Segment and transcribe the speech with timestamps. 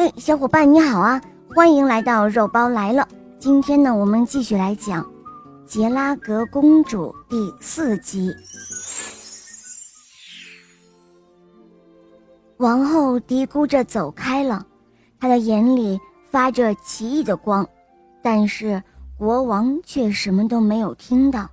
[0.00, 1.20] 嘿，小伙伴你好啊，
[1.52, 3.08] 欢迎来到肉包来了。
[3.40, 5.02] 今天呢，我们继续来讲
[5.66, 8.32] 《杰拉格公主》第四集。
[12.58, 14.64] 王后嘀咕着走开了，
[15.18, 15.98] 她的眼里
[16.30, 17.68] 发着奇异的光，
[18.22, 18.80] 但是
[19.18, 21.50] 国王却什么都没有听到。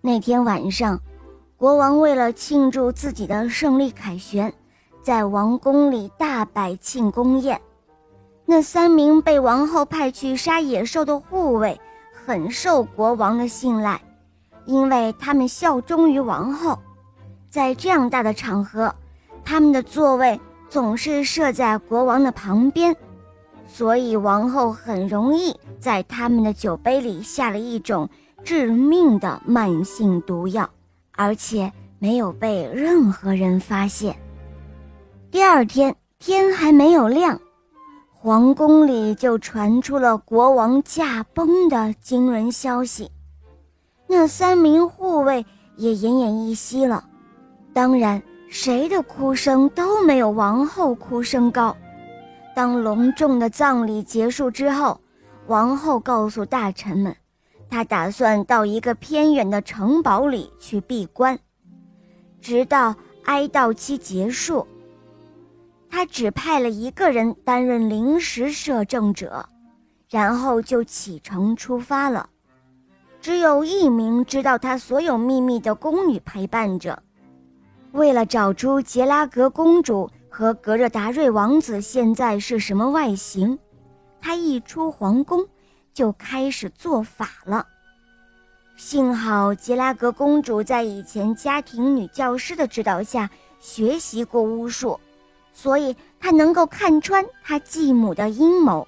[0.00, 1.00] 那天晚上，
[1.56, 4.52] 国王为了庆祝自己的胜利凯旋，
[5.06, 7.60] 在王宫里大摆庆功宴。
[8.44, 11.80] 那三名被王后派去杀野兽的护卫
[12.12, 14.02] 很受国王的信赖，
[14.64, 16.76] 因为他们效忠于王后。
[17.48, 18.92] 在这样大的场合，
[19.44, 22.92] 他们的座位总是设在国王的旁边，
[23.64, 28.10] 所以王后很容易在他们的酒杯里下了一种
[28.42, 30.68] 致命的慢性毒药，
[31.12, 34.16] 而且没有被任何人发现。
[35.30, 37.38] 第二天天还没有亮。
[38.12, 43.10] 皇宫里就传出了国王驾崩的惊人消息，
[44.06, 45.44] 那三名护卫
[45.76, 47.04] 也奄奄一息了。
[47.72, 51.76] 当然，谁的哭声都没有王后哭声高。
[52.54, 54.98] 当隆重的葬礼结束之后，
[55.46, 57.14] 王后告诉大臣们，
[57.68, 61.38] 她打算到一个偏远的城堡里去闭关，
[62.40, 64.66] 直到哀悼期结束。
[65.88, 69.48] 他只派了一个人担任临时摄政者，
[70.10, 72.28] 然后就启程出发了。
[73.20, 77.02] 只有一名知道他所有秘密的宫女陪伴着。
[77.92, 83.58] 为了找出杰拉格公主和格热达瑞王子现在是什么外形，
[84.20, 85.46] 他一出皇宫
[85.94, 87.66] 就开始做法了。
[88.76, 95.00] 幸好杰拉格公主在以前家庭女教师的指导下学习过巫术。
[95.56, 98.86] 所以他能够看穿他继母的阴谋，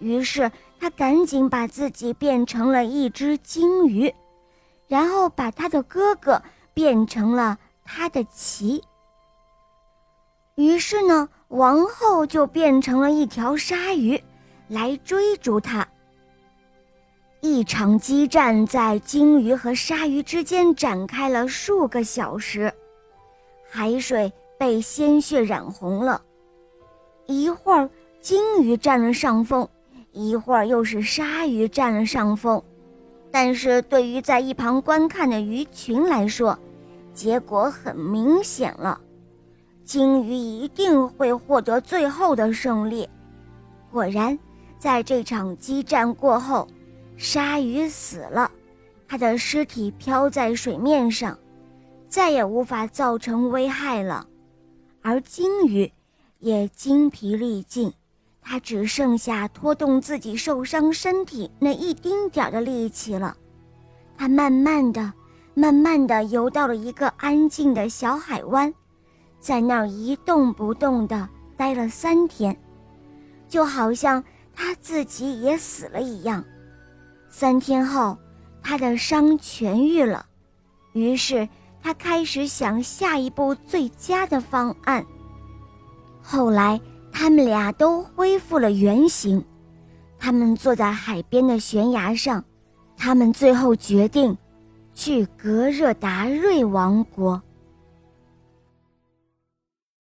[0.00, 4.14] 于是他赶紧把自己变成了一只鲸鱼，
[4.86, 6.42] 然后把他的哥哥
[6.74, 8.82] 变成了他的鳍。
[10.56, 14.22] 于是呢，王后就变成了一条鲨鱼，
[14.68, 15.88] 来追逐他。
[17.40, 22.70] 一场激战在鲸鱼和鲨鱼之间展开了数个小时，
[23.70, 24.30] 海水。
[24.58, 26.22] 被鲜血染红了，
[27.26, 27.88] 一会儿
[28.20, 29.68] 鲸鱼占了上风，
[30.12, 32.62] 一会儿又是鲨鱼占了上风。
[33.30, 36.56] 但是对于在一旁观看的鱼群来说，
[37.12, 39.00] 结果很明显了：
[39.84, 43.08] 鲸鱼一定会获得最后的胜利。
[43.90, 44.38] 果然，
[44.78, 46.66] 在这场激战过后，
[47.16, 48.50] 鲨鱼死了，
[49.08, 51.36] 它的尸体漂在水面上，
[52.08, 54.26] 再也无法造成危害了。
[55.06, 55.92] 而鲸鱼
[56.38, 57.92] 也精疲力尽，
[58.40, 63.36] 它只剩下拖动自己受伤身体那一丁点的力气了。
[64.16, 65.12] 它慢慢的、
[65.52, 68.72] 慢慢的游到了一个安静的小海湾，
[69.38, 72.56] 在那儿一动不动的待了三天，
[73.46, 76.42] 就好像他自己也死了一样。
[77.28, 78.16] 三天后，
[78.62, 80.24] 他的伤痊愈了，
[80.94, 81.46] 于是。
[81.84, 85.04] 他开始想下一步最佳的方案。
[86.22, 86.80] 后来，
[87.12, 89.44] 他们俩都恢复了原形。
[90.18, 92.42] 他们坐在海边的悬崖上，
[92.96, 94.34] 他们最后决定
[94.94, 97.40] 去格热达瑞王国。